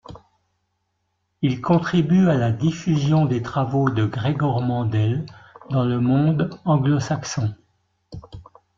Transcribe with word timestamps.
Il 1.43 1.61
contribue 1.61 2.27
à 2.29 2.33
la 2.35 2.51
diffusion 2.51 3.27
des 3.27 3.43
travaux 3.43 3.91
de 3.91 4.03
Gregor 4.07 4.59
Mendel 4.63 5.27
dans 5.69 5.85
le 5.85 5.99
monde 5.99 6.49
anglo-saxon. 6.65 7.53